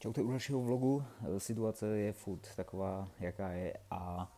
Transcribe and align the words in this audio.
Čaute 0.00 0.22
u 0.22 0.30
dalšího 0.30 0.60
vlogu. 0.60 1.04
Situace 1.38 1.86
je 1.86 2.12
furt 2.12 2.54
taková, 2.56 3.08
jaká 3.20 3.48
je 3.52 3.74
a 3.90 4.32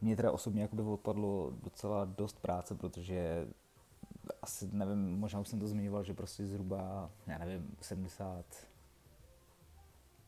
mě 0.00 0.16
teda 0.16 0.32
osobně 0.32 0.62
jakoby 0.62 0.82
odpadlo 0.82 1.52
docela 1.62 2.04
dost 2.04 2.38
práce, 2.40 2.74
protože 2.74 3.48
asi 4.42 4.68
nevím, 4.72 5.18
možná 5.18 5.40
už 5.40 5.48
jsem 5.48 5.60
to 5.60 5.68
zmiňoval, 5.68 6.04
že 6.04 6.14
prostě 6.14 6.46
zhruba, 6.46 7.10
já 7.26 7.38
nevím, 7.38 7.76
70, 7.80 8.44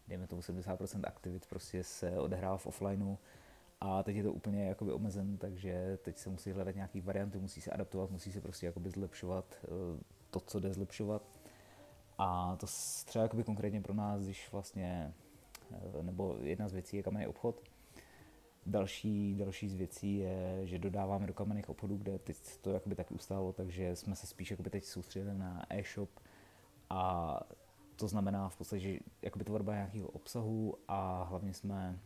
dejme 0.08 0.26
tomu 0.26 0.42
70% 0.42 1.00
aktivit 1.04 1.46
prostě 1.46 1.84
se 1.84 2.18
odehrává 2.18 2.56
v 2.56 2.66
offlineu 2.66 3.16
a 3.80 4.02
teď 4.02 4.16
je 4.16 4.22
to 4.22 4.32
úplně 4.32 4.68
jakoby 4.68 4.92
omezen, 4.92 5.38
takže 5.38 5.98
teď 6.02 6.18
se 6.18 6.30
musí 6.30 6.52
hledat 6.52 6.74
nějaký 6.74 7.00
varianty, 7.00 7.38
musí 7.38 7.60
se 7.60 7.70
adaptovat, 7.70 8.10
musí 8.10 8.32
se 8.32 8.40
prostě 8.40 8.66
jakoby 8.66 8.90
zlepšovat 8.90 9.44
eh, 9.64 9.68
to, 10.30 10.40
co 10.40 10.60
jde 10.60 10.74
zlepšovat 10.74 11.37
a 12.18 12.56
to 12.56 12.66
třeba 13.04 13.22
jakoby 13.22 13.44
konkrétně 13.44 13.80
pro 13.80 13.94
nás, 13.94 14.22
když 14.22 14.52
vlastně, 14.52 15.14
eh, 15.70 16.02
nebo 16.02 16.36
jedna 16.40 16.68
z 16.68 16.72
věcí 16.72 16.96
je 16.96 17.02
kamenný 17.02 17.26
obchod. 17.26 17.62
Další, 18.66 19.34
další 19.34 19.68
z 19.68 19.74
věcí 19.74 20.16
je, 20.16 20.60
že 20.64 20.78
dodáváme 20.78 21.26
do 21.26 21.34
kamenných 21.34 21.68
obchodů, 21.68 21.96
kde 21.96 22.18
teď 22.18 22.36
to 22.60 22.70
jakoby 22.70 22.94
taky 22.94 23.14
ustálo, 23.14 23.52
takže 23.52 23.96
jsme 23.96 24.16
se 24.16 24.26
spíš 24.26 24.50
jakoby 24.50 24.70
teď 24.70 24.84
soustředili 24.84 25.38
na 25.38 25.66
e-shop 25.70 26.10
a 26.90 27.40
to 27.96 28.08
znamená 28.08 28.48
v 28.48 28.56
podstatě, 28.56 28.80
že 28.80 28.98
jakoby 29.22 29.44
tvorba 29.44 29.74
nějakého 29.74 30.08
obsahu 30.08 30.74
a 30.88 31.22
hlavně 31.22 31.54
jsme 31.54 31.98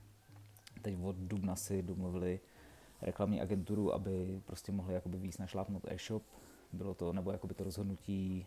teď 0.83 0.97
od 1.03 1.17
dubna 1.17 1.57
si 1.57 1.83
domluvili 1.83 2.41
reklamní 3.03 3.41
agenturu, 3.41 3.95
aby 3.95 4.41
prostě 4.45 4.73
mohli 4.73 4.95
jakoby 4.95 5.19
víc 5.19 5.39
našlápnout 5.39 5.83
e-shop. 5.89 6.23
Bylo 6.73 6.95
to, 6.95 7.13
nebo 7.13 7.33
jakoby 7.33 7.55
to 7.55 7.65
rozhodnutí 7.65 8.47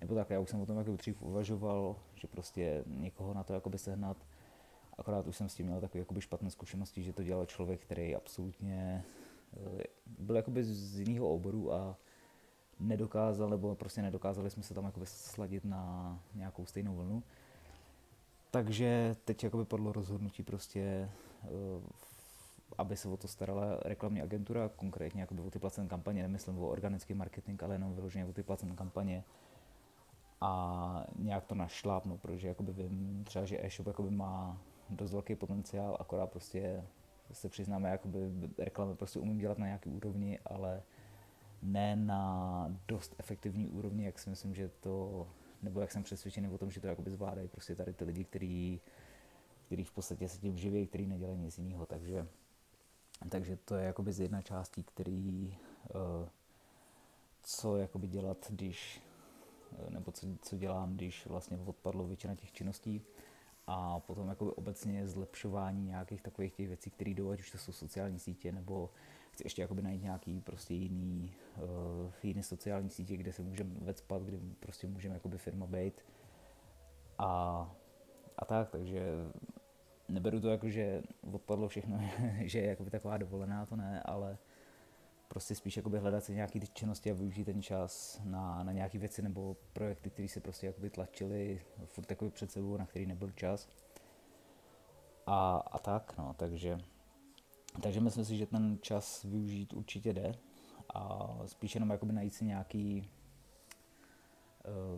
nebo 0.00 0.14
tak, 0.14 0.30
já 0.30 0.40
už 0.40 0.50
jsem 0.50 0.60
o 0.60 0.66
tom 0.66 0.78
jako 0.78 0.92
dřív 0.92 1.22
uvažoval, 1.22 1.96
že 2.14 2.28
prostě 2.28 2.84
někoho 2.86 3.34
na 3.34 3.44
to 3.44 3.54
jakoby 3.54 3.78
sehnat, 3.78 4.16
akorát 4.98 5.26
už 5.26 5.36
jsem 5.36 5.48
s 5.48 5.54
tím 5.54 5.66
měl 5.66 5.80
takové 5.80 5.98
jakoby 5.98 6.20
špatné 6.20 6.50
zkušenosti, 6.50 7.02
že 7.02 7.12
to 7.12 7.22
dělal 7.22 7.46
člověk, 7.46 7.80
který 7.80 8.14
absolutně 8.14 9.04
eh, 9.56 9.84
byl 10.06 10.36
jakoby 10.36 10.64
z 10.64 10.98
jiného 10.98 11.28
oboru 11.28 11.72
a 11.72 11.96
nedokázal, 12.80 13.50
nebo 13.50 13.74
prostě 13.74 14.02
nedokázali 14.02 14.50
jsme 14.50 14.62
se 14.62 14.74
tam 14.74 14.84
jakoby 14.84 15.06
sladit 15.06 15.64
na 15.64 16.18
nějakou 16.34 16.66
stejnou 16.66 16.96
vlnu. 16.96 17.22
Takže 18.50 19.16
teď 19.24 19.44
jakoby 19.44 19.64
padlo 19.64 19.92
rozhodnutí 19.92 20.42
prostě, 20.42 20.80
eh, 21.44 21.48
aby 22.78 22.96
se 22.96 23.08
o 23.08 23.16
to 23.16 23.28
starala 23.28 23.80
reklamní 23.84 24.22
agentura, 24.22 24.70
konkrétně 24.76 25.20
jakoby 25.20 25.42
o 25.42 25.50
ty 25.50 25.58
placené 25.58 25.88
kampaně, 25.88 26.22
nemyslím 26.22 26.58
o 26.58 26.68
organický 26.68 27.14
marketing, 27.14 27.62
ale 27.62 27.74
jenom 27.74 27.94
vyloženě 27.94 28.26
o 28.26 28.32
ty 28.32 28.42
placené 28.42 28.76
kampaně, 28.76 29.24
a 30.40 31.04
nějak 31.18 31.44
to 31.44 31.54
našlápnu, 31.54 32.18
protože 32.18 32.48
jakoby 32.48 32.72
vím 32.72 33.24
třeba, 33.24 33.44
že 33.44 33.64
e-shop 33.64 33.86
jakoby 33.86 34.10
má 34.10 34.60
dost 34.90 35.12
velký 35.12 35.34
potenciál, 35.34 35.96
akorát 36.00 36.30
prostě 36.30 36.84
se 37.32 37.48
přiznáme, 37.48 37.90
jakoby 37.90 38.18
reklamy 38.58 38.94
prostě 38.94 39.18
umím 39.18 39.38
dělat 39.38 39.58
na 39.58 39.66
nějaký 39.66 39.90
úrovni, 39.90 40.38
ale 40.44 40.82
ne 41.62 41.96
na 41.96 42.72
dost 42.88 43.14
efektivní 43.18 43.68
úrovni, 43.68 44.04
jak 44.04 44.18
si 44.18 44.30
myslím, 44.30 44.54
že 44.54 44.70
to, 44.80 45.26
nebo 45.62 45.80
jak 45.80 45.92
jsem 45.92 46.02
přesvědčený 46.02 46.48
o 46.48 46.58
tom, 46.58 46.70
že 46.70 46.80
to 46.80 46.86
jakoby 46.86 47.10
zvládají 47.10 47.48
prostě 47.48 47.74
tady 47.74 47.92
ty 47.92 48.04
lidi, 48.04 48.24
který, 48.24 48.80
který 49.66 49.84
v 49.84 49.92
podstatě 49.92 50.28
se 50.28 50.38
tím 50.38 50.58
živí, 50.58 50.86
který 50.86 51.06
nedělají 51.06 51.38
nic 51.38 51.58
jiného, 51.58 51.86
takže, 51.86 52.26
takže 53.28 53.56
to 53.56 53.74
je 53.74 53.84
jakoby 53.84 54.12
z 54.12 54.20
jedna 54.20 54.42
částí, 54.42 54.82
který, 54.82 55.58
uh, 55.94 56.28
co 57.42 57.76
jakoby 57.76 58.06
dělat, 58.06 58.46
když 58.50 59.02
Eh, 59.06 59.15
nebo 59.90 60.12
co, 60.12 60.26
co 60.42 60.56
dělám, 60.56 60.94
když 60.94 61.26
vlastně 61.26 61.58
odpadlo 61.58 62.06
většina 62.06 62.34
těch 62.34 62.52
činností. 62.52 63.02
A 63.66 64.00
potom 64.00 64.28
jakoby 64.28 64.50
obecně 64.50 65.08
zlepšování 65.08 65.86
nějakých 65.86 66.22
takových 66.22 66.52
těch 66.52 66.68
věcí, 66.68 66.90
které 66.90 67.10
jdou, 67.10 67.30
ať 67.30 67.40
už 67.40 67.50
to 67.50 67.58
jsou 67.58 67.72
sociální 67.72 68.18
sítě, 68.18 68.52
nebo 68.52 68.90
chci 69.30 69.46
ještě 69.46 69.62
jakoby 69.62 69.82
najít 69.82 70.02
nějaký 70.02 70.40
prostě 70.40 70.74
jiný, 70.74 71.34
uh, 71.56 72.12
jiný 72.22 72.42
sociální 72.42 72.90
sítě, 72.90 73.16
kde 73.16 73.32
se 73.32 73.42
můžeme 73.42 73.70
vecpat, 73.80 74.22
kde 74.22 74.38
prostě 74.60 74.86
můžeme 74.86 75.14
jakoby 75.14 75.38
firma 75.38 75.66
být. 75.66 76.04
A, 77.18 77.74
a 78.38 78.44
tak, 78.44 78.70
takže 78.70 79.02
neberu 80.08 80.40
to 80.40 80.48
jako, 80.48 80.70
že 80.70 81.02
odpadlo 81.32 81.68
všechno, 81.68 82.00
že 82.40 82.58
je 82.58 82.66
jakoby 82.66 82.90
taková 82.90 83.16
dovolená, 83.16 83.66
to 83.66 83.76
ne, 83.76 84.02
ale 84.02 84.38
prostě 85.36 85.54
spíš 85.54 85.76
jakoby 85.76 85.98
hledat 85.98 86.24
si 86.24 86.34
nějaké 86.34 86.60
ty 86.60 86.66
činnosti 86.66 87.10
a 87.10 87.14
využít 87.14 87.44
ten 87.44 87.62
čas 87.62 88.20
na, 88.24 88.62
na 88.62 88.72
nějaké 88.72 88.98
věci 88.98 89.22
nebo 89.22 89.56
projekty, 89.72 90.10
které 90.10 90.28
se 90.28 90.40
prostě 90.40 90.66
jakoby 90.66 90.90
tlačily 90.90 91.62
furt 91.84 92.10
jakoby 92.10 92.30
před 92.30 92.52
sebou, 92.52 92.76
na 92.76 92.86
který 92.86 93.06
nebyl 93.06 93.30
čas. 93.30 93.68
A, 95.26 95.56
a 95.56 95.78
tak, 95.78 96.18
no, 96.18 96.34
takže, 96.34 96.78
takže 97.82 98.00
myslím 98.00 98.24
si, 98.24 98.36
že 98.36 98.46
ten 98.46 98.78
čas 98.80 99.24
využít 99.24 99.72
určitě 99.72 100.12
jde 100.12 100.32
a 100.94 101.28
spíš 101.46 101.74
jenom 101.74 101.90
jakoby 101.90 102.12
najít 102.12 102.34
si 102.34 102.44
nějaký 102.44 103.10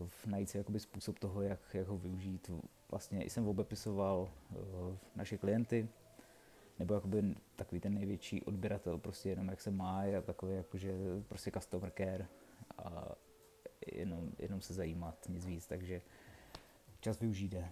uh, 0.01 0.09
najít 0.25 0.49
si 0.49 0.57
jakoby 0.57 0.79
způsob 0.79 1.19
toho, 1.19 1.41
jak, 1.41 1.59
jak 1.73 1.87
ho 1.87 1.97
využít. 1.97 2.51
Vlastně 2.91 3.23
jsem 3.23 3.47
obepisoval 3.47 4.29
uh, 4.51 4.95
naše 5.15 5.37
klienty, 5.37 5.89
nebo 6.79 6.93
jakoby 6.93 7.35
takový 7.55 7.81
ten 7.81 7.93
největší 7.93 8.41
odběratel, 8.41 8.97
prostě 8.97 9.29
jenom 9.29 9.47
jak 9.47 9.61
se 9.61 9.71
má 9.71 10.01
a 10.01 10.21
takový 10.21 10.55
jakože 10.55 10.93
prostě 11.27 11.51
customer 11.51 11.91
care 11.97 12.27
a 12.77 13.15
jenom, 13.93 14.31
jenom 14.39 14.61
se 14.61 14.73
zajímat, 14.73 15.25
nic 15.29 15.45
víc, 15.45 15.67
takže 15.67 16.01
čas 16.99 17.19
využijte. 17.19 17.71